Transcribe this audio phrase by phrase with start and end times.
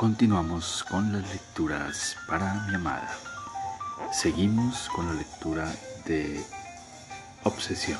[0.00, 3.14] Continuamos con las lecturas para mi amada.
[4.10, 5.70] Seguimos con la lectura
[6.06, 6.42] de
[7.44, 7.98] Obsesión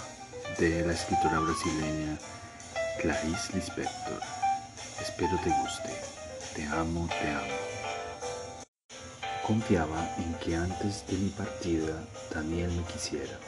[0.58, 2.18] de la escritora brasileña
[3.02, 4.18] Clarice Lispector.
[4.98, 5.94] Espero te guste.
[6.56, 8.64] Te amo, te amo.
[9.46, 12.02] Confiaba en que antes de mi partida
[12.34, 13.38] Daniel me quisiera.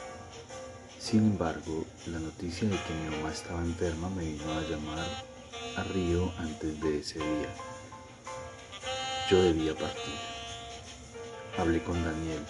[0.99, 5.07] Sin embargo, la noticia de que mi mamá estaba enferma me vino a llamar
[5.75, 7.72] a Río antes de ese día.
[9.29, 10.13] Yo debía partir.
[11.57, 12.43] Hablé con Daniel.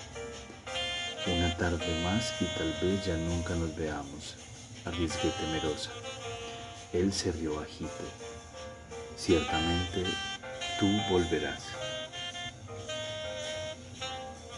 [1.28, 4.36] Una tarde más y tal vez ya nunca nos veamos,
[4.84, 5.92] arriesgué temerosa.
[6.92, 7.92] Él se rió bajito.
[9.16, 10.04] Ciertamente
[10.80, 11.62] tú volverás.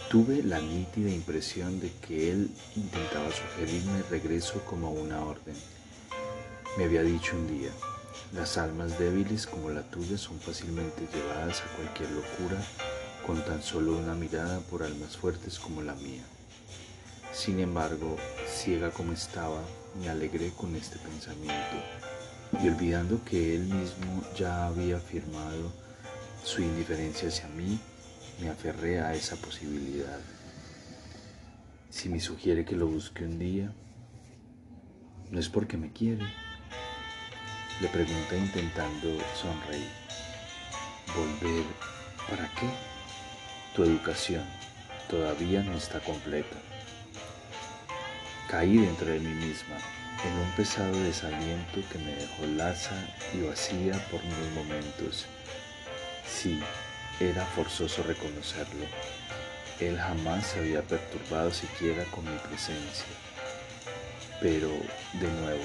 [0.10, 5.56] Tuve la nítida impresión de que él intentaba sugerirme el regreso como una orden.
[6.78, 7.72] Me había dicho un día,
[8.36, 12.58] las almas débiles como la tuya son fácilmente llevadas a cualquier locura
[13.26, 16.24] con tan solo una mirada por almas fuertes como la mía.
[17.34, 19.62] Sin embargo, ciega como estaba,
[20.00, 21.78] me alegré con este pensamiento
[22.62, 25.72] y olvidando que él mismo ya había afirmado
[26.44, 27.80] su indiferencia hacia mí,
[28.42, 30.20] me aferré a esa posibilidad.
[31.90, 33.72] Si me sugiere que lo busque un día,
[35.32, 36.26] no es porque me quiere.
[37.82, 39.92] Le pregunté intentando sonreír.
[41.14, 41.66] ¿Volver
[42.30, 42.70] para qué?
[43.76, 44.46] Tu educación
[45.10, 46.56] todavía no está completa.
[48.48, 49.76] Caí dentro de mí misma
[50.26, 52.96] en un pesado desaliento que me dejó laza
[53.34, 55.26] y vacía por unos momentos.
[56.26, 56.62] Sí,
[57.20, 58.86] era forzoso reconocerlo.
[59.82, 63.06] Él jamás se había perturbado siquiera con mi presencia.
[64.40, 64.70] Pero,
[65.14, 65.64] de nuevo,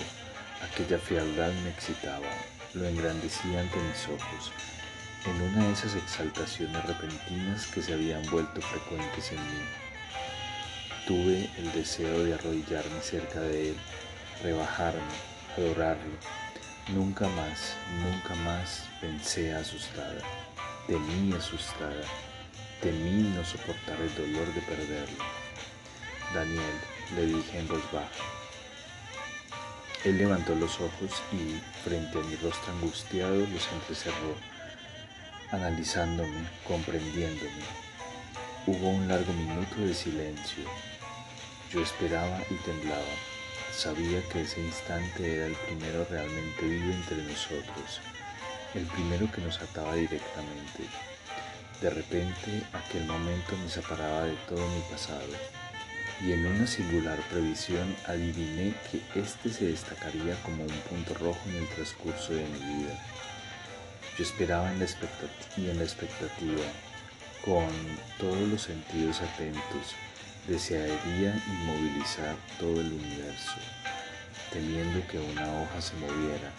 [0.62, 2.26] aquella frialdad me excitaba,
[2.74, 4.52] lo engrandecía ante mis ojos,
[5.26, 9.64] en una de esas exaltaciones repentinas que se habían vuelto frecuentes en mí.
[11.06, 13.76] Tuve el deseo de arrodillarme cerca de él,
[14.42, 15.00] rebajarme,
[15.56, 16.16] adorarlo.
[16.88, 20.20] Nunca más, nunca más pensé asustada
[20.98, 22.02] mí asustada,
[22.80, 25.24] temí no soportar el dolor de perderlo.
[26.34, 26.80] Daniel,
[27.14, 28.39] le dije en voz baja.
[30.04, 34.34] Él levantó los ojos y, frente a mi rostro angustiado, los entrecerró,
[35.50, 37.64] analizándome, comprendiéndome.
[38.66, 40.64] Hubo un largo minuto de silencio.
[41.72, 43.14] Yo esperaba y temblaba.
[43.72, 48.00] Sabía que ese instante era el primero realmente vivo entre nosotros
[48.74, 50.84] el primero que nos ataba directamente.
[51.80, 55.59] De repente aquel momento me separaba de todo mi pasado
[56.22, 61.56] y en una singular previsión adiviné que éste se destacaría como un punto rojo en
[61.56, 62.98] el transcurso de mi vida.
[64.18, 64.86] Yo esperaba en la
[65.56, 66.64] y en la expectativa,
[67.44, 67.68] con
[68.18, 69.94] todos los sentidos atentos,
[70.46, 73.56] desearía inmovilizar todo el universo,
[74.52, 76.52] temiendo que una hoja se moviera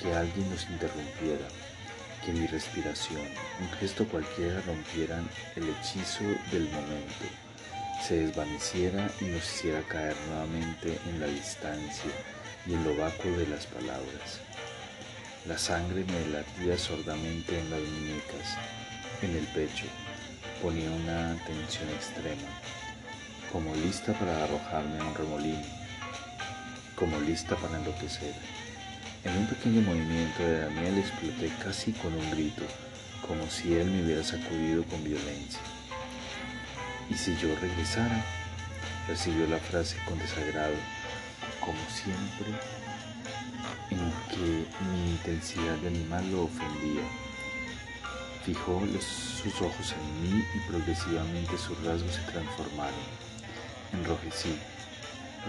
[0.00, 1.46] que alguien nos interrumpiera,
[2.24, 3.26] que mi respiración,
[3.60, 7.24] un gesto cualquiera rompieran el hechizo del momento,
[8.10, 12.10] se desvaneciera y nos hiciera caer nuevamente en la distancia
[12.66, 14.40] y en lo vacuo de las palabras.
[15.46, 18.58] La sangre me latía sordamente en las muñecas,
[19.22, 19.86] en el pecho,
[20.60, 22.50] ponía una tensión extrema,
[23.52, 25.66] como lista para arrojarme a un remolino,
[26.96, 28.34] como lista para enloquecer.
[29.22, 32.64] En un pequeño movimiento de Daniel exploté casi con un grito,
[33.24, 35.60] como si él me hubiera sacudido con violencia.
[37.10, 38.24] ¿Y si yo regresara?
[39.08, 40.74] Recibió la frase con desagrado,
[41.58, 42.46] como siempre,
[43.90, 47.02] en que mi intensidad de animal lo ofendía.
[48.44, 52.94] Fijó sus ojos en mí y progresivamente sus rasgos se transformaron.
[53.92, 54.56] Enrojecí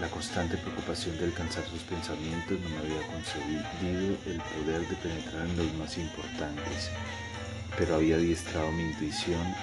[0.00, 5.46] la constante preocupación de alcanzar sus pensamientos no me había concedido el poder de penetrar
[5.46, 6.90] en los más importantes,
[7.76, 9.54] pero había adiestrado mi intuición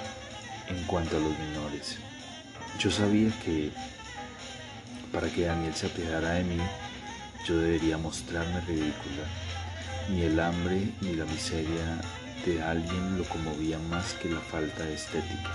[0.69, 1.97] en cuanto a los menores.
[2.79, 3.71] Yo sabía que
[5.11, 6.57] para que Daniel se apiadara de mí,
[7.47, 9.25] yo debería mostrarme ridícula.
[10.09, 12.01] Ni el hambre ni la miseria
[12.45, 15.51] de alguien lo conmovía más que la falta de estética.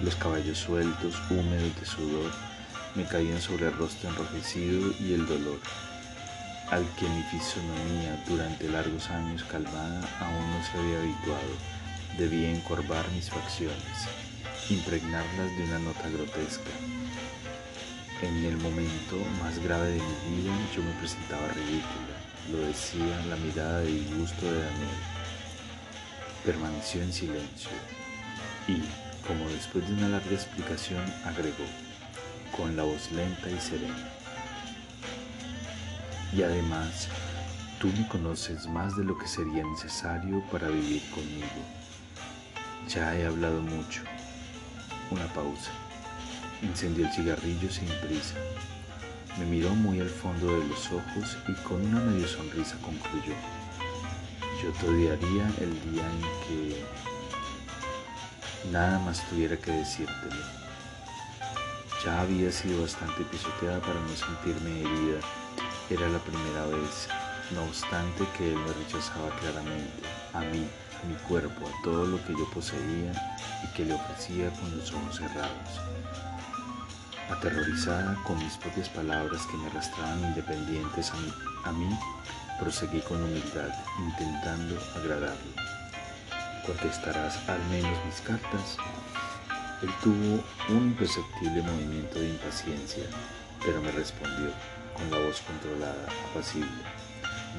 [0.00, 2.32] Los caballos sueltos, húmedos de sudor,
[2.94, 5.60] me caían sobre el rostro enrojecido y el dolor,
[6.70, 11.54] al que mi fisonomía durante largos años calmada aún no se había habituado.
[12.18, 14.08] Debía encorvar mis facciones,
[14.70, 16.70] impregnarlas de una nota grotesca.
[18.22, 22.16] En el momento más grave de mi vida yo me presentaba ridícula,
[22.52, 25.00] lo decía la mirada de disgusto de Daniel.
[26.44, 27.70] Permaneció en silencio
[28.68, 28.82] y,
[29.26, 31.66] como después de una larga explicación, agregó,
[32.56, 34.08] con la voz lenta y serena.
[36.32, 37.08] Y además,
[37.80, 41.64] tú me conoces más de lo que sería necesario para vivir conmigo.
[42.88, 44.02] Ya he hablado mucho.
[45.10, 45.70] Una pausa.
[46.62, 48.36] Encendió el cigarrillo sin prisa.
[49.38, 53.34] Me miró muy al fondo de los ojos y con una medio sonrisa concluyó.
[54.62, 56.84] Yo te odiaría el día en que
[58.70, 60.44] nada más tuviera que decírtelo.
[62.04, 65.20] Ya había sido bastante pisoteada para no sentirme herida.
[65.90, 67.08] Era la primera vez,
[67.50, 70.02] no obstante que él me rechazaba claramente,
[70.34, 70.68] a mí,
[71.02, 73.12] a mi cuerpo, a todo lo que yo poseía
[73.62, 75.80] y que le ofrecía con los ojos cerrados.
[77.30, 81.12] Aterrorizada con mis propias palabras que me arrastraban independientes
[81.64, 81.88] a mí,
[82.58, 85.52] proseguí con humildad, intentando agradarlo.
[86.66, 88.76] ¿Contestarás al menos mis cartas?
[89.82, 93.04] Él tuvo un imperceptible movimiento de impaciencia,
[93.64, 94.50] pero me respondió
[94.94, 96.68] con la voz controlada, apacible.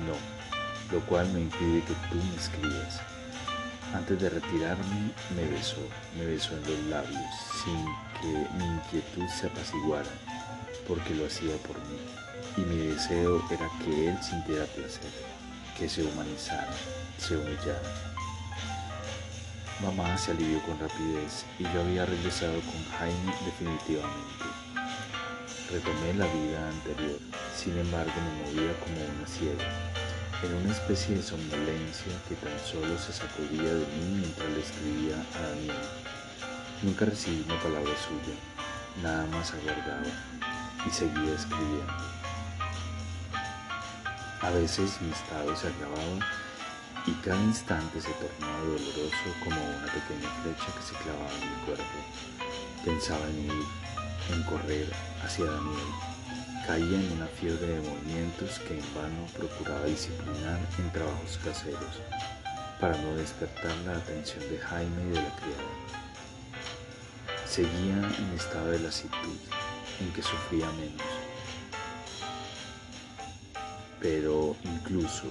[0.06, 0.16] No,
[0.96, 3.11] lo cual no impide que tú me escribas.
[3.94, 5.82] Antes de retirarme, me besó,
[6.18, 7.86] me besó en los labios, sin
[8.22, 10.10] que mi inquietud se apaciguara,
[10.88, 12.00] porque lo hacía por mí,
[12.56, 15.12] y mi deseo era que él sintiera placer,
[15.78, 16.72] que se humanizara,
[17.18, 17.82] se humillara.
[19.82, 24.46] Mamá se alivió con rapidez y yo había regresado con Jaime definitivamente.
[25.70, 27.20] Retomé la vida anterior,
[27.58, 29.92] sin embargo me movía como una ciega
[30.44, 35.16] en una especie de somnolencia que tan solo se sacudía de mí mientras le escribía
[35.36, 35.76] a Daniel.
[36.82, 38.36] Nunca recibí una palabra suya,
[39.04, 40.08] nada más aguardaba
[40.86, 41.94] y seguía escribiendo.
[44.42, 46.26] A veces mi estado se agravaba
[47.06, 51.66] y cada instante se tornaba doloroso como una pequeña flecha que se clavaba en mi
[51.66, 51.84] cuerpo.
[52.84, 53.66] Pensaba en ir,
[54.34, 54.92] en correr
[55.24, 56.11] hacia Daniel,
[56.66, 62.00] Caía en una fiebre de movimientos que en vano procuraba disciplinar en trabajos caseros
[62.80, 65.92] para no despertar la atención de Jaime y de la criada.
[67.46, 69.38] Seguía en estado de lasitud,
[70.00, 71.02] en que sufría menos.
[74.00, 75.26] Pero incluso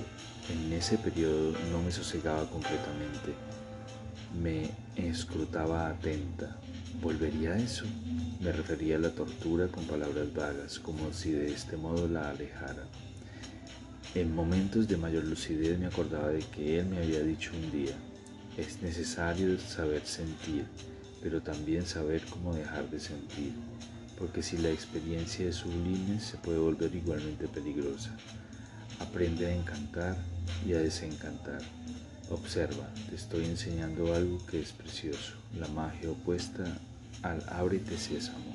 [0.49, 3.35] en ese periodo no me sosegaba completamente.
[4.41, 6.57] Me escrutaba atenta.
[6.99, 7.87] ¿Volvería a eso?
[8.41, 12.85] Me refería a la tortura con palabras vagas, como si de este modo la alejara.
[14.15, 17.95] En momentos de mayor lucidez me acordaba de que él me había dicho un día,
[18.59, 20.67] es necesario saber sentir,
[21.23, 23.53] pero también saber cómo dejar de sentir,
[24.19, 28.15] porque si la experiencia es sublime se puede volver igualmente peligrosa.
[28.99, 30.19] Aprende a encantar
[30.67, 31.63] y a desencantar.
[32.31, 36.63] Observa, te estoy enseñando algo que es precioso, la magia opuesta
[37.23, 38.55] al ábrete sésamo,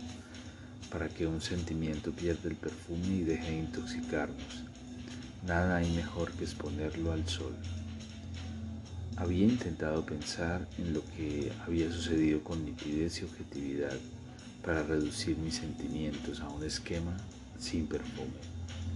[0.89, 4.63] para que un sentimiento pierda el perfume y deje de intoxicarnos.
[5.45, 7.53] Nada hay mejor que exponerlo al sol.
[9.17, 13.97] Había intentado pensar en lo que había sucedido con nitidez y objetividad
[14.63, 17.17] para reducir mis sentimientos a un esquema
[17.59, 18.39] sin perfume,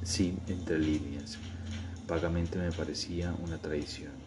[0.04, 1.38] sin entre líneas.
[2.08, 4.19] Vagamente me parecía una traición.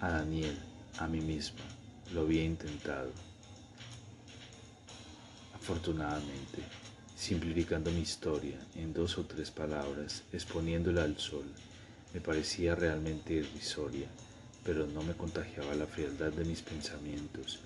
[0.00, 0.58] A Daniel,
[0.98, 1.64] a mí misma,
[2.12, 3.10] lo había intentado
[5.64, 6.58] Afortunadamente,
[7.16, 11.46] simplificando mi historia en dos o tres palabras, exponiéndola al sol,
[12.12, 14.06] me parecía realmente irrisoria,
[14.62, 17.60] pero no me contagiaba la frialdad de mis pensamientos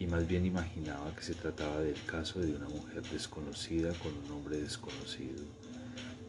[0.00, 4.32] y más bien imaginaba que se trataba del caso de una mujer desconocida con un
[4.32, 5.44] hombre desconocido.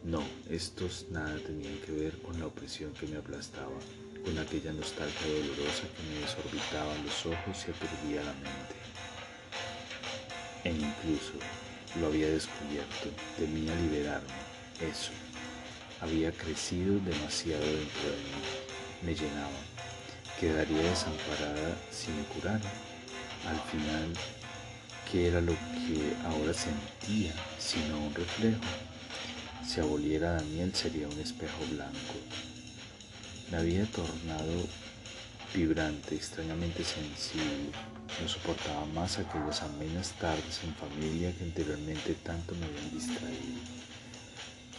[0.04, 3.80] No, estos nada tenían que ver con la opresión que me aplastaba,
[4.26, 8.74] con aquella nostalgia dolorosa que me desorbitaba los ojos y aturdía la mente
[10.66, 11.34] e incluso
[12.00, 14.34] lo había descubierto, temía liberarme.
[14.80, 15.12] Eso
[16.00, 18.42] había crecido demasiado dentro de mí,
[19.02, 19.60] me llenaba.
[20.40, 22.70] Quedaría desamparada si me curara.
[23.48, 24.12] Al final,
[25.10, 28.60] ¿qué era lo que ahora sentía sino un reflejo?
[29.64, 32.45] Si aboliera Daniel sería un espejo blanco.
[33.50, 34.66] Me había tornado
[35.54, 37.72] vibrante, extrañamente sensible
[38.22, 43.60] no soportaba más aquellas amenas tardes en familia que anteriormente tanto me habían distraído.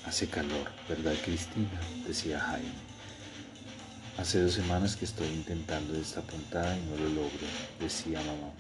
[0.06, 1.80] Hace calor, ¿verdad, Cristina?
[2.08, 2.88] decía Jaime.
[4.18, 7.48] Hace dos semanas que estoy intentando esta puntada y no lo logro,
[7.80, 8.52] decía mamá.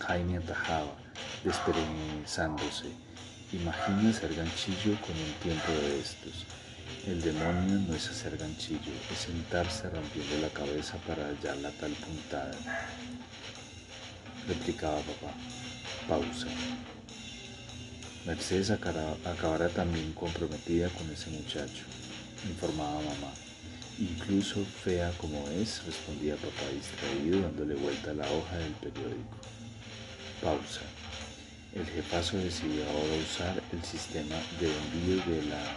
[0.00, 0.96] Jaime atajaba,
[1.44, 2.88] desperezándose.
[3.52, 6.44] Imagina ser ganchillo con un tiempo de estos.
[7.06, 11.92] El demonio no es hacer ganchillo, es sentarse rompiendo la cabeza para hallar la tal
[11.92, 12.56] puntada.
[14.48, 15.34] Replicaba papá.
[16.08, 16.48] Pausa.
[18.26, 21.84] Mercedes acabará también comprometida con ese muchacho,
[22.48, 23.32] informaba mamá.
[23.98, 29.36] Incluso fea como es, respondía papá distraído dándole vuelta a la hoja del periódico.
[30.42, 30.80] Pausa.
[31.74, 35.76] El jefazo decidió ahora usar el sistema de envío de la...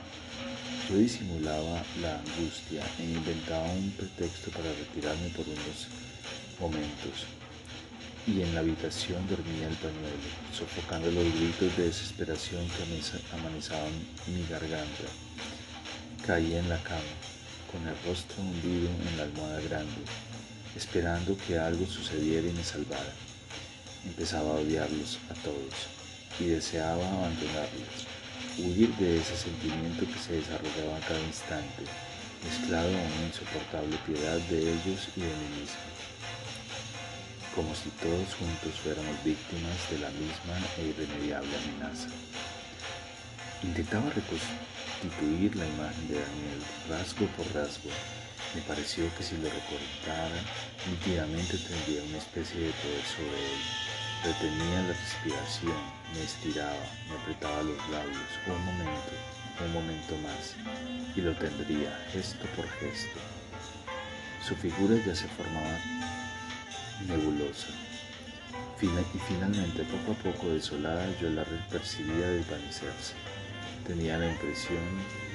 [0.89, 5.87] Yo disimulaba la angustia e inventaba un pretexto para retirarme por unos
[6.59, 7.25] momentos
[8.27, 12.83] y en la habitación dormía el pañuelo, sofocando los gritos de desesperación que
[13.33, 13.93] amanizaban
[14.27, 15.07] mi garganta.
[16.25, 17.15] Caí en la cama,
[17.71, 20.01] con el rostro hundido en la almohada grande,
[20.75, 23.13] esperando que algo sucediera y me salvara.
[24.05, 25.73] Empezaba a odiarlos a todos
[26.39, 28.07] y deseaba abandonarlos,
[28.59, 31.83] huir de ese sentimiento que se desarrollaba a cada instante,
[32.43, 35.97] mezclado a una insoportable piedad de ellos y de mí mismo
[37.57, 42.07] como si todos juntos fuéramos víctimas de la misma e irremediable amenaza.
[43.63, 47.89] Intentaba reconstituir la imagen de Daniel rasgo por rasgo.
[48.53, 50.37] Me pareció que si lo recortara
[50.85, 53.61] nítidamente tendría una especie de poder sobre él.
[54.23, 55.81] Retenía la respiración,
[56.13, 59.11] me estiraba, me apretaba los labios, un momento,
[59.65, 60.55] un momento más,
[61.15, 63.19] y lo tendría gesto por gesto.
[64.47, 65.77] Su figura ya se formaba
[67.07, 67.67] nebulosa.
[68.81, 73.13] y finalmente, poco a poco desolada, yo la percibía desvanecerse.
[73.85, 74.83] Tenía la impresión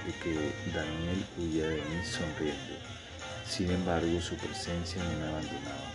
[0.06, 2.74] de que Daniel huía de mí sonriendo.
[3.46, 5.91] Sin embargo, su presencia no me abandonaba.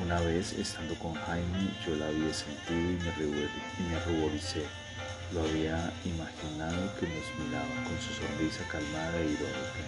[0.00, 4.64] Una vez, estando con Jaime, yo la había sentido y me, ruboricé.
[5.32, 9.82] Lo había imaginado que nos miraba con su sonrisa calmada e irónica.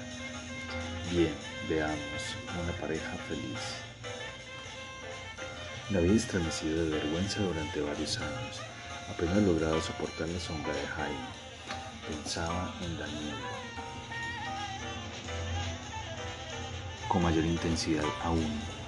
[1.13, 1.33] Bien,
[1.69, 2.23] veamos,
[2.61, 3.61] una pareja feliz.
[5.91, 8.61] Me había estremecido de vergüenza durante varios años.
[9.09, 11.29] Apenas logrado soportar la sombra de Jaime.
[12.09, 13.37] Pensaba en Daniel.
[17.07, 18.80] Con mayor intensidad aún.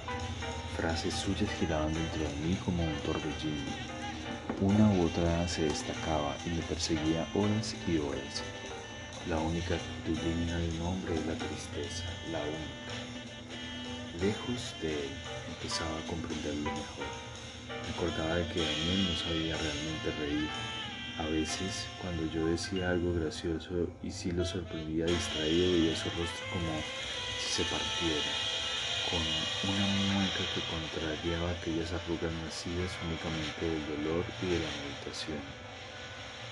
[0.83, 3.71] Frases suyas giraban dentro de mí como un torbellino.
[4.61, 8.43] Una u otra se destacaba y me perseguía horas y horas.
[9.29, 12.99] La única actitud digna de un hombre es la tristeza, la única.
[14.21, 15.11] Lejos de él,
[15.55, 17.07] empezaba a comprenderlo mejor.
[17.87, 20.49] Recordaba de que Daniel no sabía realmente reír.
[21.17, 26.43] A veces, cuando yo decía algo gracioso y si lo sorprendía distraído, veía su rostro
[26.51, 26.75] como
[27.39, 28.52] si se partiera,
[29.13, 29.21] con
[29.71, 35.39] una mueca que contrariaba aquellas arrugas nacidas únicamente del dolor y de la meditación.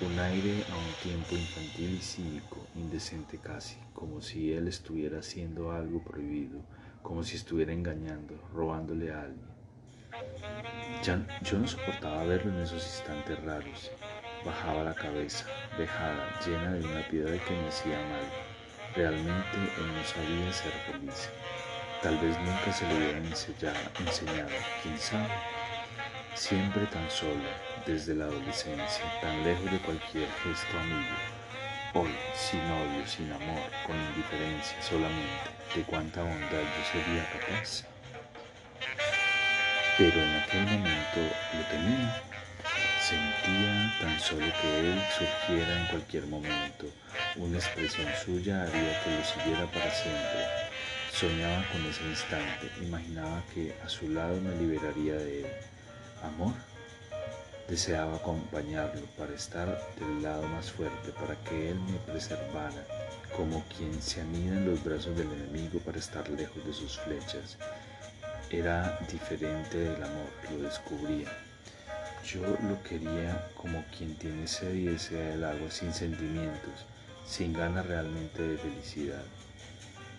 [0.01, 5.73] Un aire a un tiempo infantil y cínico, indecente casi, como si él estuviera haciendo
[5.73, 6.61] algo prohibido
[7.03, 9.51] como si estuviera engañando, robándole a alguien.
[11.43, 13.91] Yo no soportaba verlo en esos instantes raros.
[14.45, 15.47] Bajaba la cabeza,
[15.79, 18.25] vejada, llena de una piedad que me hacía mal.
[18.95, 21.31] Realmente él no sabía ser feliz.
[22.03, 24.49] Tal vez nunca se le hubiera enseñado,
[24.83, 25.29] quién sabe.
[26.35, 27.51] Siempre tan sola,
[27.87, 31.17] desde la adolescencia, tan lejos de cualquier gesto amigo.
[31.93, 37.85] Hoy, sin odio, sin amor, con indiferencia solamente de cuánta bondad yo sería capaz.
[39.99, 41.21] Pero en aquel momento
[41.53, 42.23] lo tenía.
[43.03, 46.87] Sentía tan solo que él surgiera en cualquier momento.
[47.37, 50.60] Una expresión suya haría que lo siguiera para siempre.
[51.21, 55.47] Soñaba con ese instante, imaginaba que a su lado me liberaría de él.
[56.23, 56.55] ¿Amor?
[57.69, 62.87] Deseaba acompañarlo para estar del lado más fuerte, para que él me preservara
[63.37, 67.59] como quien se anida en los brazos del enemigo para estar lejos de sus flechas.
[68.49, 71.29] Era diferente del amor, lo descubría.
[72.25, 76.87] Yo lo quería como quien tiene sed y desea el agua sin sentimientos,
[77.27, 79.23] sin ganas realmente de felicidad.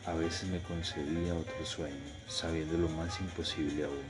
[0.05, 1.95] A veces me concedía otro sueño,
[2.27, 4.05] sabiendo lo más imposible aún.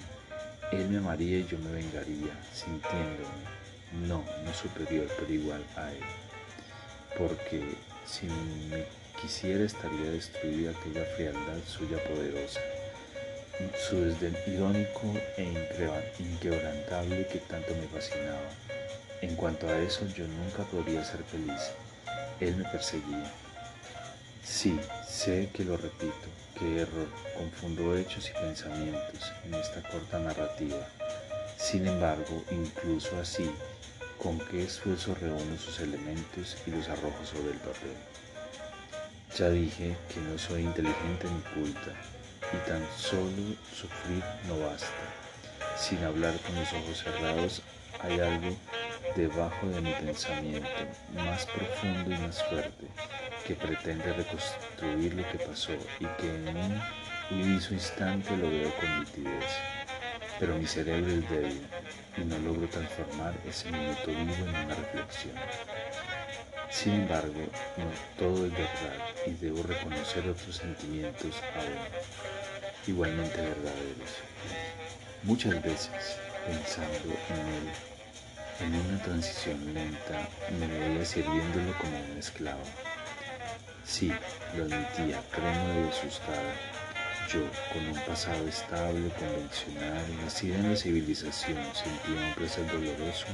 [0.71, 3.43] Él me amaría y yo me vengaría, sintiéndome,
[4.07, 5.99] no, no superior, pero igual a él.
[7.17, 8.85] Porque si me
[9.21, 12.61] quisiera estaría destruida aquella frialdad suya poderosa,
[13.89, 15.43] su desdén irónico e
[16.19, 18.49] inquebrantable que tanto me fascinaba.
[19.21, 21.61] En cuanto a eso, yo nunca podría ser feliz.
[22.39, 23.29] Él me perseguía.
[24.43, 26.13] Sí, sé que lo repito,
[26.57, 27.07] qué error,
[27.37, 30.77] confundo hechos y pensamientos en esta corta narrativa.
[31.57, 33.49] Sin embargo, incluso así,
[34.21, 37.95] con qué esfuerzo reúno sus elementos y los arrojo sobre el papel.
[39.37, 41.91] Ya dije que no soy inteligente ni culta,
[42.51, 44.87] y tan solo sufrir no basta.
[45.77, 47.61] Sin hablar con los ojos cerrados
[48.01, 48.55] hay algo
[49.15, 50.67] debajo de mi pensamiento,
[51.13, 52.87] más profundo y más fuerte,
[53.51, 56.81] que pretende reconstruir lo que pasó y que en un
[57.31, 59.51] huidizo instante lo veo con nitidez.
[60.39, 61.61] Pero mi cerebro es débil
[62.17, 65.35] y no logro transformar ese minuto vivo en una reflexión.
[66.69, 67.41] Sin embargo,
[67.75, 74.11] no todo es verdad y debo reconocer otros sentimientos aún, igualmente verdaderos.
[75.23, 76.17] Muchas veces,
[76.47, 77.69] pensando en él,
[78.61, 82.63] en una transición lenta, me veía sirviéndolo como un esclavo.
[83.91, 84.09] Sí,
[84.55, 86.53] lo admitía, créeme y asustada.
[87.29, 87.41] Yo,
[87.73, 93.25] con un pasado estable, convencional, nacida en la civilización, sentía un placer doloroso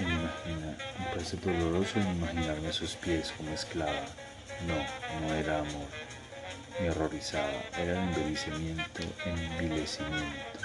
[0.00, 4.04] en imaginar, un placer doloroso en imaginarme a sus pies como esclava.
[4.66, 4.74] No,
[5.20, 5.86] no era amor.
[6.80, 10.58] Me horrorizaba, era envilecimiento, envilecimiento.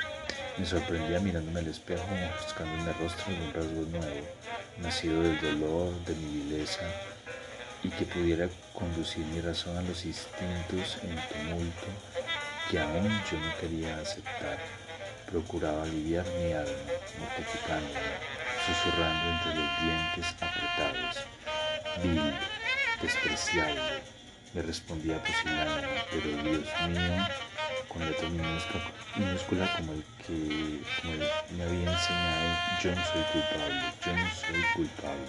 [0.58, 2.04] Me sorprendía mirándome al espejo,
[2.44, 4.28] buscando en el rostro un rasgo nuevo,
[4.80, 6.82] nacido del dolor, de mi vileza,
[7.84, 11.88] y que pudiera conducir mi razón a los instintos en tumulto
[12.70, 14.58] que aún yo no quería aceptar.
[15.30, 16.72] Procuraba aliviar mi alma,
[17.20, 18.20] mortificándola,
[18.66, 21.26] susurrando entre los dientes apretados.
[22.02, 22.34] Vil,
[23.02, 23.82] despreciable,
[24.54, 27.28] me respondía pusilánime, pero Dios mío,
[27.90, 30.82] con letra minúscula como el que
[31.56, 32.48] me había enseñado,
[32.82, 35.28] yo no soy culpable, yo no soy culpable.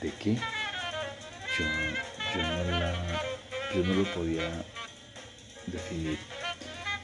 [0.00, 0.38] ¿De qué?
[3.74, 4.48] Yo, no lo podía
[5.66, 6.18] definir.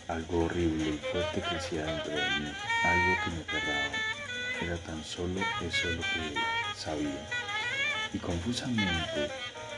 [0.08, 2.52] Algo horrible y fuerte crecía dentro de mí,
[2.84, 3.96] algo que me aterraba.
[4.62, 6.40] Era tan solo eso lo que
[6.76, 7.28] sabía.
[8.12, 9.30] Y confusamente,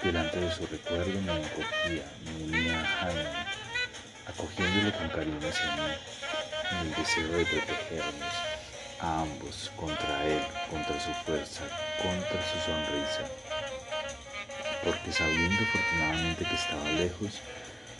[0.02, 3.46] delante de su recuerdo me encogía, me unía a Jaime,
[4.26, 5.92] acogiéndolo con cariño hacia mí,
[6.70, 8.34] en el deseo de protegernos
[9.00, 11.62] a ambos contra él, contra su fuerza,
[12.02, 13.57] contra su sonrisa.
[14.84, 17.40] Porque sabiendo afortunadamente que estaba lejos,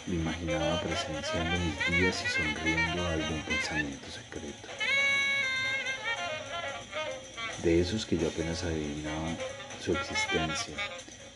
[0.07, 4.69] lo imaginaba presenciando mis días y sonriendo algún pensamiento secreto.
[7.63, 9.37] De esos que yo apenas adivinaba
[9.85, 10.75] su existencia,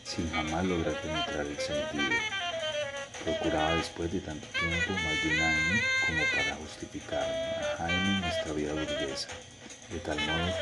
[0.03, 2.17] sin jamás lograr penetrar el sentido.
[3.23, 8.53] Procuraba después de tanto tiempo, más de un año, como para justificarme a Jaime nuestra
[8.53, 9.27] vida burguesa.
[9.89, 10.53] De tal modo,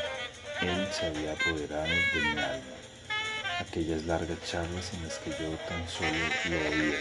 [0.60, 2.81] él se había apoderado de mi alma.
[3.60, 6.10] Aquellas largas charlas en las que yo tan solo
[6.50, 6.98] lo oía,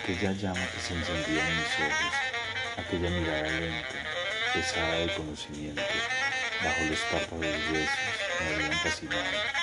[0.00, 2.14] aquella llama que se encendía en mis ojos,
[2.76, 3.88] aquella mirada lenta,
[4.52, 5.82] pesada de conocimiento,
[6.62, 7.98] bajo los párpados gruesos,
[8.40, 9.58] me habían fascinado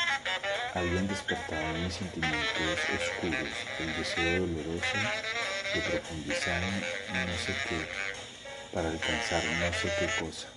[0.75, 3.49] habían despertado en mis sentimientos oscuros
[3.79, 4.97] el deseo doloroso
[5.73, 7.87] de profundizar en no sé qué
[8.73, 10.47] para alcanzar no sé qué cosa.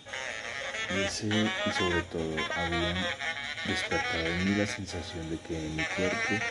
[0.91, 2.97] Y ese y sobre todo habían
[3.67, 6.45] despertado en mí la sensación de que en mi cuerpo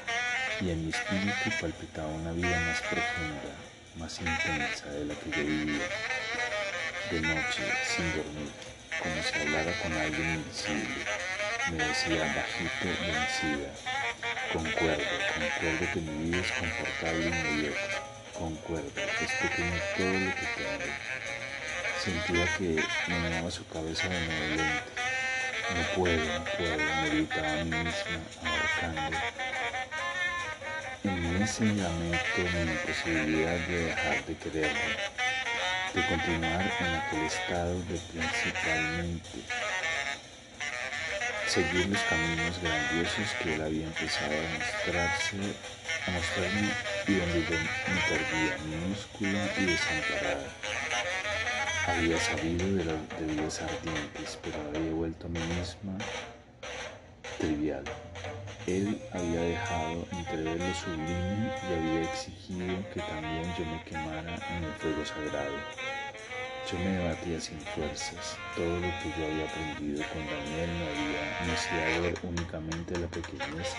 [0.61, 3.53] y en mi espíritu palpitaba una vida más profunda,
[3.95, 5.87] más intensa de la que yo vivía.
[7.11, 7.63] De noche,
[7.95, 8.51] sin dormir,
[9.01, 11.05] como si hablara con alguien invisible
[11.71, 13.73] me decía bajito vencida.
[14.53, 17.97] Concuerdo, concuerdo que mi vida es confortable y mediocre.
[18.33, 20.93] Concuerdo, es pequeño todo lo que tengo.
[22.01, 25.06] Sentía que me daba su cabeza de benevolente.
[25.75, 29.17] No puedo, no puedo, me gritaba a mí misma, abarcando.
[31.03, 34.79] En ese lamento mi imposibilidad de dejar de quererlo,
[35.93, 39.39] de continuar en aquel estado de principalmente
[41.47, 45.37] seguir los caminos grandiosos que él había empezado a mostrarse,
[46.05, 46.69] a mostrarme
[47.07, 47.57] y donde yo
[47.93, 50.66] me perdía, minúscula y desamparada.
[51.87, 55.97] Había sabido de las vidas ardientes, pero había vuelto a mí misma
[57.39, 57.83] trivial.
[58.67, 64.63] Él había dejado entrever lo sublime y había exigido que también yo me quemara en
[64.65, 65.55] el fuego sagrado.
[66.69, 68.35] Yo me debatía sin fuerzas.
[68.57, 73.73] Todo lo que yo había aprendido con Daniel me había hacía ver únicamente la pequeñez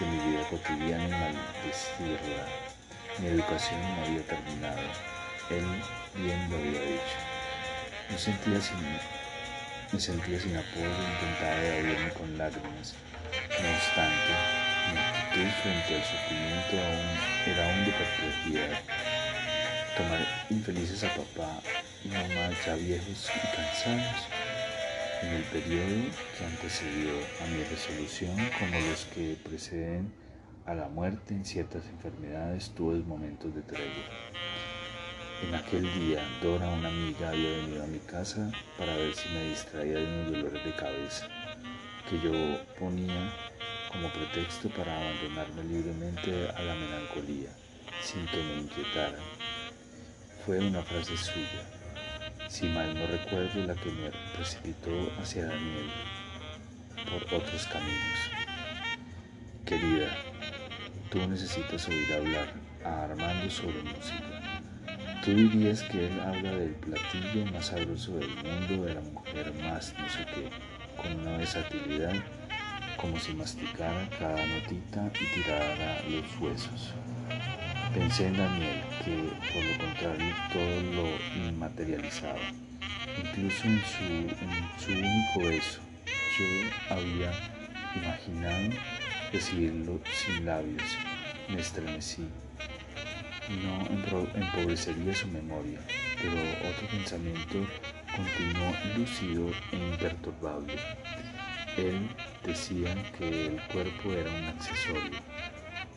[0.00, 2.46] de mi vida cotidiana y maldecirla.
[3.18, 4.80] Mi educación no había terminado.
[5.50, 5.66] Él
[6.22, 7.33] bien lo había dicho.
[8.10, 8.76] Me sentía sin,
[9.92, 12.94] me sentía apoyo, intentaba evadirme con lágrimas.
[13.60, 14.32] No obstante,
[14.92, 18.80] mi actitud frente al sufrimiento aún era aún de perplejidad
[19.96, 21.60] tomar infelices a papá
[22.04, 24.28] y mamá ya viejos y cansados.
[25.22, 30.12] En el periodo que antecedió a mi resolución, como los que preceden
[30.66, 34.04] a la muerte en ciertas enfermedades tuve momentos de tregua.
[35.42, 39.50] En aquel día, Dora, una amiga, había venido a mi casa para ver si me
[39.50, 41.28] distraía de unos dolores de cabeza
[42.08, 42.32] que yo
[42.78, 43.32] ponía
[43.90, 47.50] como pretexto para abandonarme libremente a la melancolía,
[48.02, 49.18] sin que me inquietara.
[50.44, 51.64] Fue una frase suya,
[52.48, 55.90] si mal no recuerdo, la que me precipitó hacia Daniel
[57.04, 58.18] por otros caminos.
[59.64, 60.16] Querida,
[61.10, 62.52] tú necesitas oír hablar
[62.84, 64.33] a Armando sobre música.
[65.24, 69.94] Tú dirías que él habla del platillo más sabroso del mundo, de la mujer más
[69.98, 70.50] no sé qué,
[71.00, 72.12] con una versatilidad
[72.98, 76.92] como si masticara cada notita y tirara los huesos.
[77.94, 79.16] Pensé en Daniel, que
[79.54, 82.40] por lo contrario todo lo inmaterializaba,
[83.18, 84.04] incluso en su,
[84.44, 85.80] en su único beso.
[86.38, 87.32] Yo había
[87.96, 88.76] imaginado
[89.32, 90.98] recibirlo sin labios,
[91.48, 92.28] me estremecí
[93.48, 93.86] no
[94.34, 95.80] empobrecería su memoria,
[96.20, 96.34] pero
[96.70, 97.66] otro pensamiento
[98.14, 100.74] continuó lúcido e imperturbable.
[101.76, 102.08] Él
[102.44, 105.18] decía que el cuerpo era un accesorio.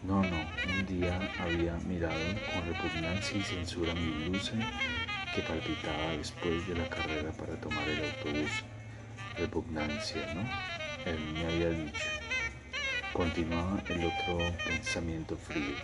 [0.04, 2.20] No, no, un día había mirado
[2.54, 4.54] con repugnancia y censura mi blusa
[5.34, 8.52] que palpitaba después de la carrera para tomar el autobús.
[9.38, 10.42] Repugnancia, ¿no?
[11.06, 12.06] Él me había dicho.
[13.14, 15.76] Continuaba el otro pensamiento frío.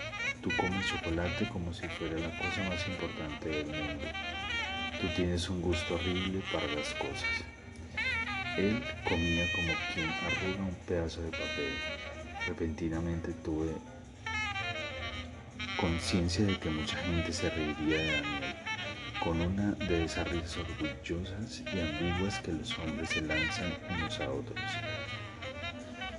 [0.43, 4.05] Tú comes chocolate como si fuera la cosa más importante del mundo.
[4.99, 7.45] Tú tienes un gusto horrible para las cosas.
[8.57, 11.73] Él comía como quien arruga un pedazo de papel.
[12.45, 13.71] Repentinamente tuve
[15.79, 18.55] conciencia de que mucha gente se reiría de Daniel,
[19.23, 24.29] con una de esas risas orgullosas y ambiguas que los hombres se lanzan unos a
[24.29, 24.59] otros.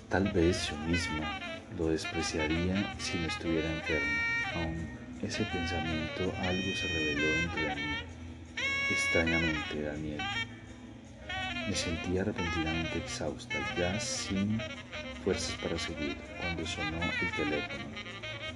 [0.08, 4.18] Tal vez yo misma lo despreciaría si no estuviera enfermo.
[4.54, 4.88] Aún
[5.22, 7.94] ese pensamiento algo se reveló entre mí.
[8.90, 10.20] Extrañamente, Daniel.
[11.68, 14.60] Me sentía repentinamente exhausta, ya sin
[15.24, 17.84] fuerzas para seguir, cuando sonó el teléfono.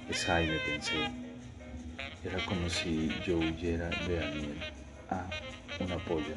[0.07, 1.09] Es Jaime, pensé.
[2.23, 4.57] Era como si yo huyera de Daniel.
[5.09, 5.27] Ah,
[5.79, 6.35] un apoyo.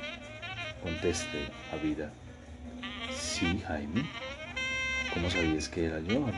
[0.83, 2.11] Conteste, a vida.
[3.15, 4.09] Sí, Jaime.
[5.15, 6.23] ¿Cómo sabías que era yo?
[6.23, 6.33] con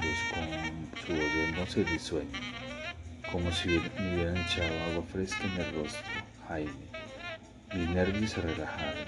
[1.06, 2.40] su voz hermosa y risueña,
[3.30, 6.02] como si me hubieran echado agua fresca en el rostro.
[6.48, 6.72] Jaime.
[7.72, 9.06] Mis nervios se relajaron.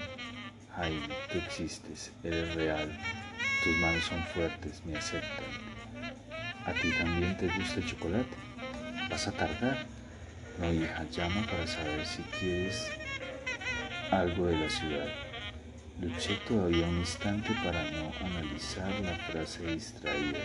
[0.75, 2.97] Jaime, tú existes, eres real,
[3.63, 5.45] tus manos son fuertes, me aceptan.
[6.65, 8.35] ¿A ti también te gusta el chocolate?
[9.09, 9.85] ¿Vas a tardar?
[10.59, 12.89] No, hija, llama para saber si quieres
[14.11, 15.26] algo de la ciudad.
[15.99, 20.37] Luché todavía un instante para no analizar la frase distraída,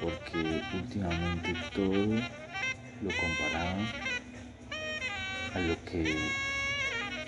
[0.00, 2.16] porque últimamente todo
[3.02, 3.78] lo comparaba
[5.52, 6.16] a lo que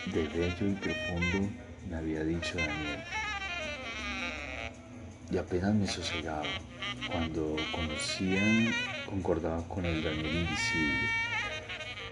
[0.07, 1.51] de bello y profundo
[1.91, 3.05] me había dicho Daniel.
[5.31, 6.45] Y apenas me sosegaba
[7.07, 8.41] cuando conocía,
[9.05, 11.09] concordaba con el Daniel invisible.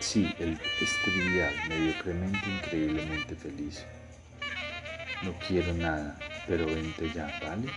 [0.01, 3.87] Sí, el es trivial, mediocremente, increíblemente feliz.
[5.23, 7.71] No quiero nada, pero vente ya, ¿vale?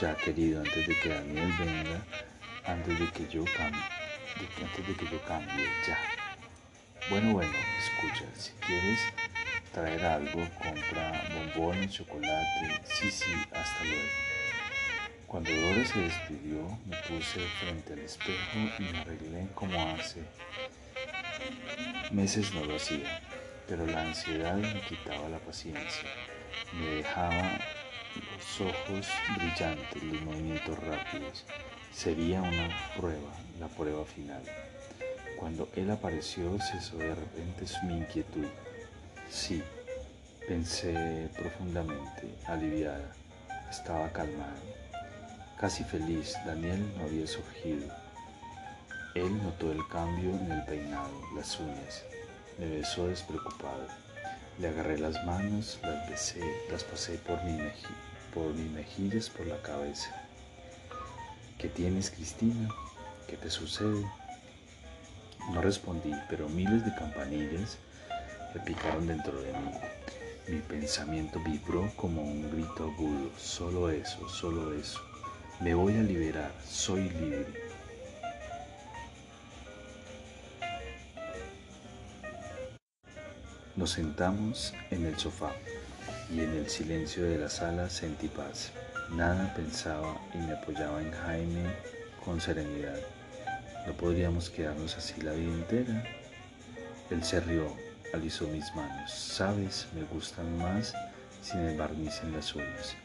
[0.00, 2.04] Ya, querido, antes de que Daniel venga,
[2.64, 3.80] antes de que yo cambie,
[4.60, 5.96] antes de que yo cambie, ya.
[7.08, 8.98] Bueno, bueno, escucha, si quieres
[9.72, 14.10] traer algo, compra bombones, chocolate, sí, sí, hasta luego.
[15.28, 20.24] Cuando Dora se despidió, me puse frente al espejo y me arreglé como hace
[22.10, 23.20] meses no lo hacía,
[23.68, 26.08] pero la ansiedad me quitaba la paciencia
[26.72, 27.58] me dejaba
[28.14, 31.44] los ojos brillantes, los movimientos rápidos.
[31.92, 34.42] Sería una prueba, la prueba final.
[35.38, 38.46] Cuando él apareció cesó de repente mi inquietud.
[39.30, 39.62] Sí,
[40.46, 43.12] pensé profundamente, aliviada.
[43.70, 44.60] Estaba calmada,
[45.58, 46.34] casi feliz.
[46.46, 47.88] Daniel no había surgido.
[49.14, 52.04] Él notó el cambio en el peinado, las uñas.
[52.58, 54.05] Me besó despreocupado.
[54.58, 56.40] Le agarré las manos, las besé,
[56.70, 57.58] las pasé por, mi
[58.32, 60.10] por mis mejillas, por la cabeza.
[61.58, 62.68] ¿Qué tienes, Cristina?
[63.28, 64.04] ¿Qué te sucede?
[65.52, 67.76] No respondí, pero miles de campanillas
[68.54, 69.70] repicaron dentro de mí.
[70.48, 73.30] Mi pensamiento vibró como un grito agudo.
[73.36, 75.00] Solo eso, solo eso.
[75.60, 77.65] Me voy a liberar, soy libre.
[83.76, 85.52] Nos sentamos en el sofá
[86.34, 88.72] y en el silencio de la sala sentí paz.
[89.10, 91.74] Nada pensaba y me apoyaba en Jaime
[92.24, 92.98] con serenidad.
[93.86, 96.04] ¿No podríamos quedarnos así la vida entera?
[97.10, 97.70] Él se rió,
[98.14, 99.12] alisó mis manos.
[99.12, 100.94] Sabes, me gustan más
[101.42, 102.96] sin el barniz en las uñas.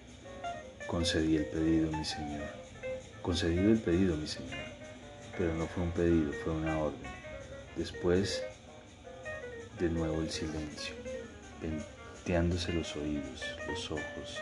[0.87, 2.47] Concedí el pedido, mi señor.
[3.21, 4.57] Concedido el pedido, mi señor.
[5.37, 7.11] Pero no fue un pedido, fue una orden.
[7.75, 8.41] Después,
[9.81, 10.93] de nuevo el silencio,
[11.59, 14.39] venteándose los oídos, los ojos,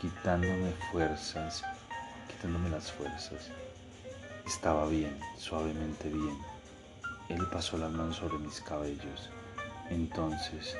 [0.00, 1.62] quitándome fuerzas,
[2.26, 3.50] quitándome las fuerzas.
[4.46, 6.34] Estaba bien, suavemente bien.
[7.28, 9.28] Él pasó la mano sobre mis cabellos.
[9.90, 10.74] Entonces,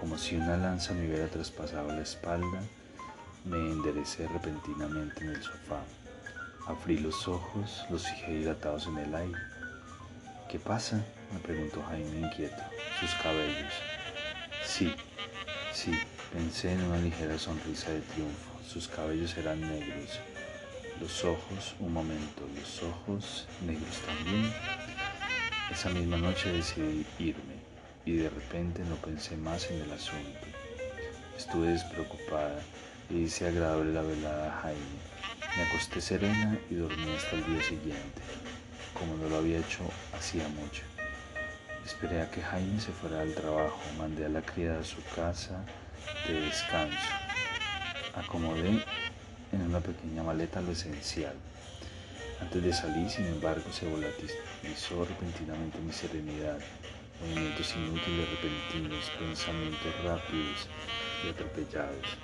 [0.00, 2.60] como si una lanza me hubiera traspasado la espalda,
[3.44, 5.84] me enderecé repentinamente en el sofá.
[6.66, 9.38] Abrí los ojos, los fijé dilatados en el aire.
[10.48, 11.00] ¿Qué pasa?
[11.32, 12.62] Me preguntó Jaime inquieto.
[13.00, 13.72] Sus cabellos.
[14.64, 14.94] Sí,
[15.72, 15.92] sí,
[16.32, 18.50] pensé en una ligera sonrisa de triunfo.
[18.66, 20.20] Sus cabellos eran negros,
[21.00, 24.52] los ojos, un momento, los ojos negros también.
[25.70, 27.56] Esa misma noche decidí irme
[28.04, 30.46] y de repente no pensé más en el asunto.
[31.36, 32.60] Estuve despreocupada
[33.10, 34.80] y hice agradable la velada a Jaime.
[35.56, 38.22] Me acosté serena y dormí hasta el día siguiente,
[38.94, 40.82] como no lo había hecho hacía mucho.
[41.86, 45.64] Esperé a que Jaime se fuera al trabajo, mandé a la criada a su casa
[46.26, 46.98] de descanso.
[48.12, 48.84] Acomodé
[49.52, 51.36] en una pequeña maleta lo esencial.
[52.40, 56.58] Antes de salir, sin embargo, se volatilizó repentinamente mi serenidad.
[57.20, 60.66] Movimientos inútiles, repentinos, pensamientos rápidos
[61.24, 62.18] y atropellados.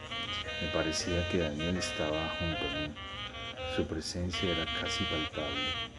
[0.60, 2.94] Me parecía que Daniel estaba junto a mí.
[3.76, 5.92] Su presencia era casi palpable.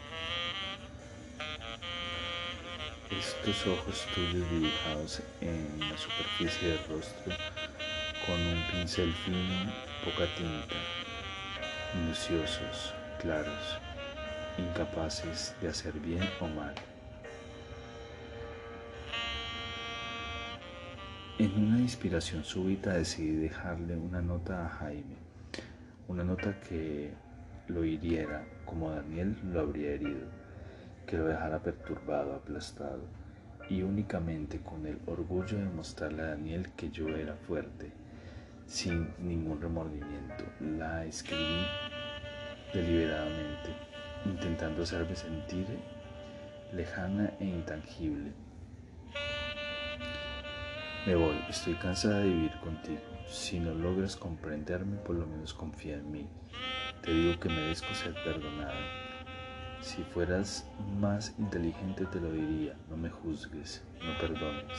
[3.10, 7.34] Estos ojos tuyos dibujados en la superficie del rostro
[8.26, 9.70] con un pincel fino,
[10.04, 10.74] poca tinta,
[11.94, 13.78] minuciosos, claros,
[14.56, 16.74] incapaces de hacer bien o mal.
[21.38, 25.16] En una inspiración súbita decidí dejarle una nota a Jaime,
[26.08, 27.12] una nota que
[27.68, 30.26] lo hiriera como Daniel lo habría herido,
[31.06, 33.02] que lo dejara perturbado, aplastado,
[33.68, 37.92] y únicamente con el orgullo de mostrarle a Daniel que yo era fuerte,
[38.66, 40.44] sin ningún remordimiento.
[40.60, 41.64] La escribí
[42.72, 43.70] deliberadamente,
[44.24, 45.66] intentando hacerme sentir
[46.72, 48.32] lejana e intangible.
[51.06, 53.00] Me voy, estoy cansada de vivir contigo.
[53.28, 56.28] Si no logras comprenderme, por lo menos confía en mí.
[57.02, 59.03] Te digo que merezco ser perdonada.
[59.84, 60.66] Si fueras
[60.98, 64.78] más inteligente te lo diría, no me juzgues, no perdones.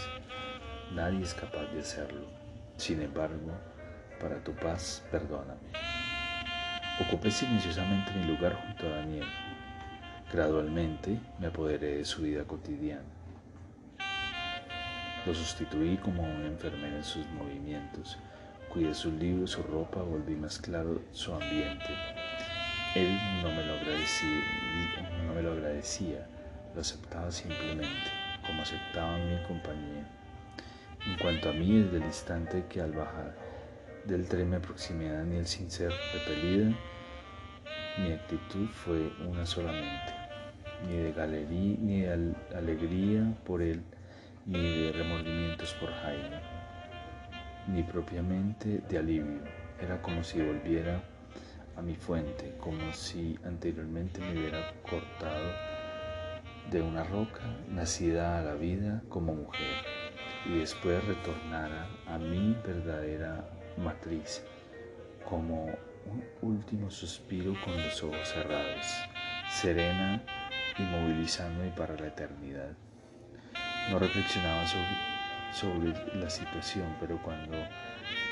[0.96, 2.26] Nadie es capaz de hacerlo.
[2.76, 3.52] Sin embargo,
[4.20, 5.62] para tu paz, perdóname.
[7.00, 9.28] Ocupé silenciosamente mi lugar junto a Daniel.
[10.34, 13.06] Gradualmente me apoderé de su vida cotidiana.
[15.24, 18.18] Lo sustituí como una enfermera en sus movimientos.
[18.70, 22.25] Cuidé sus libros, su ropa, volví más claro su ambiente.
[22.96, 24.42] Él no me lo agradecía,
[25.28, 26.26] no me lo, agradecía,
[26.74, 28.10] lo aceptaba simplemente,
[28.48, 30.08] como aceptaba mi compañía.
[31.06, 33.36] En cuanto a mí, desde el instante que al bajar
[34.06, 36.74] del tren me aproximé a Daniel sin ser repelida.
[37.98, 40.14] Mi actitud fue una solamente,
[40.88, 43.84] ni de galería, ni de alegría por él,
[44.46, 46.40] ni de remordimientos por Jaime,
[47.68, 49.42] ni propiamente de alivio.
[49.82, 51.04] Era como si volviera
[51.78, 55.52] a mi fuente, como si anteriormente me hubiera cortado
[56.72, 59.84] de una roca, nacida a la vida como mujer,
[60.46, 64.44] y después retornara a mi verdadera matriz,
[65.28, 65.66] como
[66.06, 68.86] un último suspiro con los ojos cerrados,
[69.50, 70.24] serena
[70.78, 72.72] y movilizándome para la eternidad.
[73.92, 77.56] No reflexionaba sobre, sobre la situación, pero cuando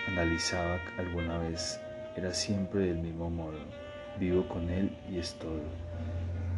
[0.07, 1.79] analizaba alguna vez
[2.15, 3.57] era siempre del mismo modo.
[4.19, 5.61] Vivo con él y es todo.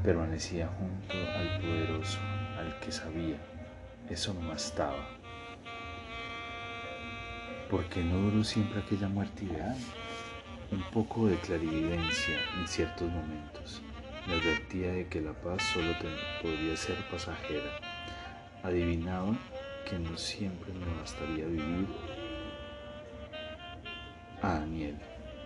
[0.03, 2.19] Permanecía junto al poderoso,
[2.59, 3.37] al que sabía.
[4.09, 5.07] Eso me bastaba.
[7.69, 9.75] Porque no duró siempre aquella muerte ideal.
[10.71, 13.81] Un poco de clarividencia en ciertos momentos.
[14.27, 15.93] Me advertía de que la paz solo
[16.41, 17.79] podría ser pasajera.
[18.63, 19.37] Adivinaba
[19.89, 21.87] que no siempre me bastaría vivir
[24.41, 24.97] a Daniel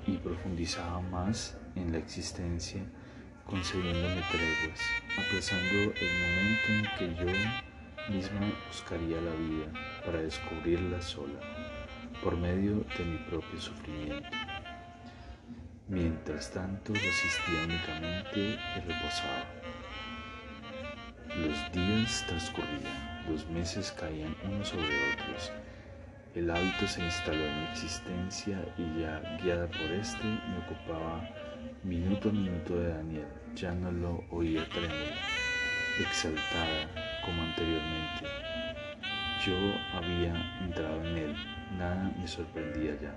[0.09, 2.81] y profundizaba más en la existencia
[3.45, 4.79] concediéndome treguas,
[5.17, 9.67] aplazando el momento en que yo misma buscaría la vida
[10.05, 11.39] para descubrirla sola
[12.23, 14.29] por medio de mi propio sufrimiento.
[15.87, 19.45] Mientras tanto, resistía únicamente y reposaba.
[21.35, 25.51] Los días transcurrían, los meses caían unos sobre otros.
[26.35, 31.27] El hábito se instaló en mi existencia y ya guiada por este me ocupaba
[31.83, 33.27] minuto a minuto de Daniel.
[33.55, 35.11] Ya no lo oía trémulo,
[35.99, 36.87] exaltada
[37.25, 38.27] como anteriormente.
[39.43, 39.55] Yo
[39.91, 41.35] había entrado en él,
[41.79, 43.15] nada me sorprendía ya.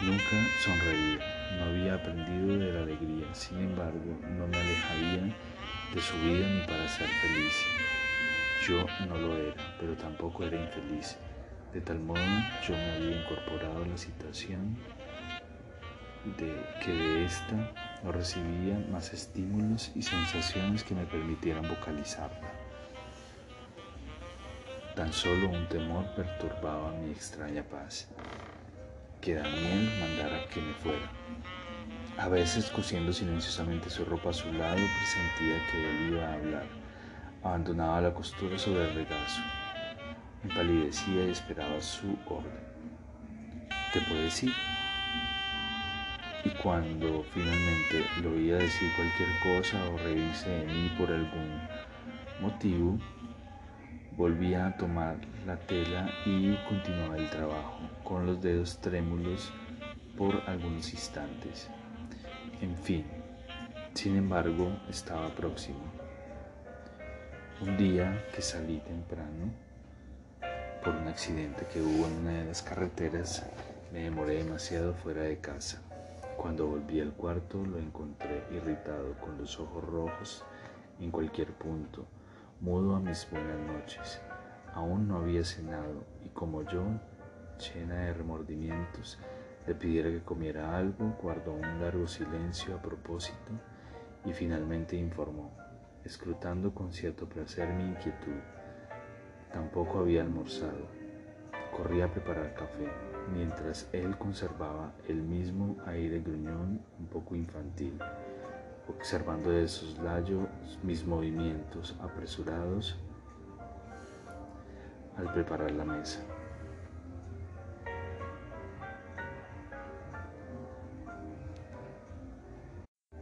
[0.00, 1.20] Nunca sonreía,
[1.58, 5.36] no había aprendido de la alegría, sin embargo no me alejaría
[5.94, 7.54] de su vida ni para ser feliz.
[8.66, 11.16] Yo no lo era, pero tampoco era infeliz.
[11.72, 12.20] De tal modo
[12.66, 14.76] yo me había incorporado a la situación
[16.36, 22.50] de que de esta no recibía más estímulos y sensaciones que me permitieran vocalizarla.
[24.96, 28.08] Tan solo un temor perturbaba mi extraña paz,
[29.20, 31.10] que Daniel mandara que me fuera.
[32.18, 36.66] A veces, cosiendo silenciosamente su ropa a su lado, presentía que él iba a hablar.
[37.42, 39.40] Abandonaba la costura sobre el regazo.
[40.42, 42.70] Empalidecía y esperaba su orden.
[43.92, 44.52] ¿Te puedes ir?
[46.44, 51.60] Y cuando finalmente lo oía decir cualquier cosa o reírse de mí por algún
[52.40, 52.98] motivo,
[54.16, 59.52] volvía a tomar la tela y continuaba el trabajo, con los dedos trémulos
[60.16, 61.68] por algunos instantes.
[62.60, 63.04] En fin,
[63.94, 65.80] sin embargo, estaba próximo.
[67.60, 69.52] Un día que salí temprano,
[70.84, 73.44] por un accidente que hubo en una de las carreteras,
[73.92, 75.82] me demoré demasiado fuera de casa.
[76.36, 80.44] Cuando volví al cuarto lo encontré irritado, con los ojos rojos
[80.98, 82.06] en cualquier punto,
[82.60, 84.20] mudo a mis buenas noches.
[84.72, 86.82] Aún no había cenado y como yo,
[87.58, 89.18] llena de remordimientos,
[89.66, 93.52] le pidiera que comiera algo, guardó un largo silencio a propósito
[94.24, 95.52] y finalmente informó,
[96.04, 98.40] escrutando con cierto placer mi inquietud.
[99.52, 100.88] Tampoco había almorzado.
[101.76, 102.88] Corrí a preparar café,
[103.32, 107.98] mientras él conservaba el mismo aire gruñón un poco infantil,
[108.88, 110.46] observando de soslayo
[110.82, 112.98] mis movimientos apresurados
[115.16, 116.20] al preparar la mesa.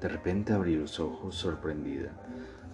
[0.01, 2.13] De repente abrí los ojos sorprendida.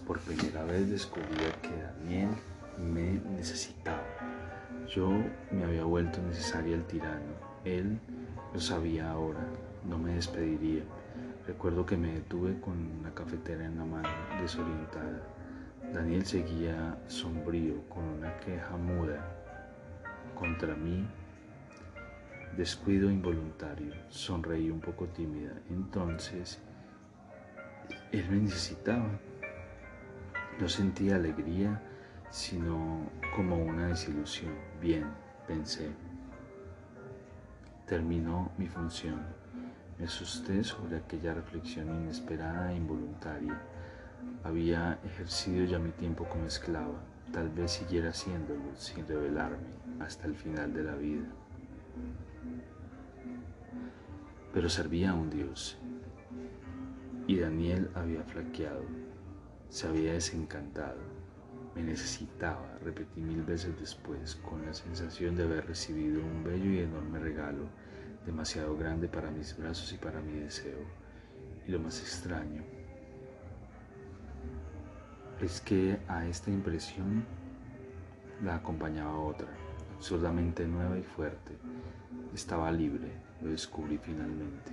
[0.06, 2.28] Por primera vez descubría que Daniel
[2.78, 4.02] me necesitaba.
[4.88, 5.08] Yo
[5.50, 7.34] me había vuelto necesaria al tirano.
[7.64, 7.98] Él
[8.52, 9.46] lo sabía ahora.
[9.88, 10.82] No me despediría.
[11.46, 14.08] Recuerdo que me detuve con la cafetera en la mano,
[14.40, 15.22] desorientada.
[15.92, 19.28] Daniel seguía sombrío, con una queja muda
[20.34, 21.06] contra mí.
[22.56, 23.92] Descuido involuntario.
[24.08, 25.52] Sonreí un poco tímida.
[25.68, 26.60] Entonces
[28.12, 29.10] él me necesitaba.
[30.60, 31.82] No sentía alegría,
[32.34, 34.52] sino como una desilusión.
[34.80, 35.06] Bien,
[35.46, 35.88] pensé.
[37.86, 39.22] Terminó mi función.
[39.96, 43.56] Me asusté sobre aquella reflexión inesperada e involuntaria.
[44.42, 47.04] Había ejercido ya mi tiempo como esclava.
[47.30, 49.68] Tal vez siguiera haciéndolo sin revelarme
[50.00, 51.28] hasta el final de la vida.
[54.52, 55.78] Pero servía a un Dios
[57.28, 58.82] y Daniel había flaqueado,
[59.68, 61.13] se había desencantado,
[61.74, 66.78] me necesitaba, repetí mil veces después, con la sensación de haber recibido un bello y
[66.80, 67.64] enorme regalo,
[68.24, 70.78] demasiado grande para mis brazos y para mi deseo.
[71.66, 72.62] Y lo más extraño
[75.40, 77.24] es que a esta impresión
[78.42, 79.48] la acompañaba otra,
[79.96, 81.56] absurdamente nueva y fuerte.
[82.32, 83.10] Estaba libre,
[83.42, 84.72] lo descubrí finalmente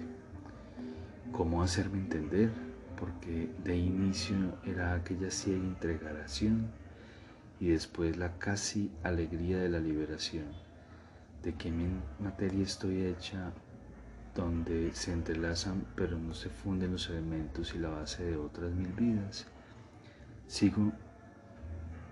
[1.32, 2.52] cómo hacerme entender,
[3.00, 4.36] porque de inicio
[4.66, 6.70] era aquella ciega entregación
[7.62, 10.48] y después la casi alegría de la liberación,
[11.44, 11.86] de mi
[12.20, 13.52] materia estoy hecha
[14.34, 18.92] donde se entrelazan pero no se funden los elementos y la base de otras mil
[18.94, 19.46] vidas.
[20.48, 20.92] Sigo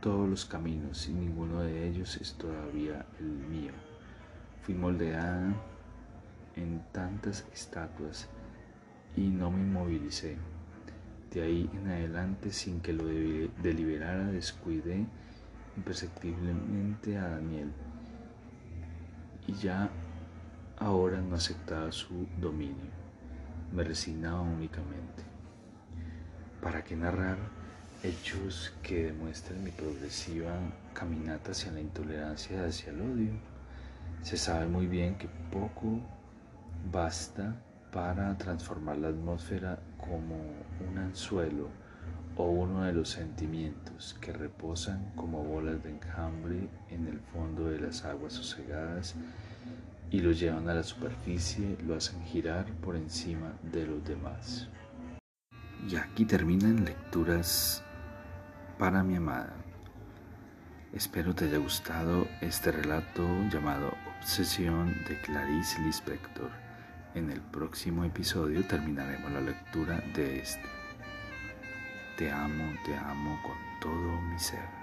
[0.02, 3.74] todos los caminos y ninguno de ellos es todavía el mío.
[4.62, 5.52] Fui moldeada
[6.56, 8.30] en tantas estatuas
[9.18, 10.38] y no me inmovilicé.
[11.34, 13.06] De ahí en adelante, sin que lo
[13.64, 15.08] deliberara, descuidé
[15.80, 17.72] imperceptiblemente a Daniel
[19.48, 19.90] y ya
[20.78, 22.92] ahora no aceptaba su dominio,
[23.72, 25.24] me resignaba únicamente.
[26.62, 27.38] ¿Para qué narrar
[28.04, 30.54] hechos que demuestran mi progresiva
[30.94, 33.32] caminata hacia la intolerancia hacia el odio?
[34.22, 36.02] Se sabe muy bien que poco
[36.92, 37.56] basta
[37.92, 40.36] para transformar la atmósfera como
[40.90, 41.70] un anzuelo
[42.40, 47.82] o uno de los sentimientos que reposan como bolas de enjambre en el fondo de
[47.82, 49.16] las aguas sosegadas
[50.10, 54.70] y lo llevan a la superficie, lo hacen girar por encima de los demás.
[55.86, 57.84] Y aquí terminan lecturas
[58.78, 59.54] para mi amada.
[60.94, 66.52] Espero te haya gustado este relato llamado Obsesión de Clarice Lispector.
[67.16, 70.79] En el próximo episodio terminaremos la lectura de este.
[72.20, 74.79] Te amo, te amo con todo mi ser.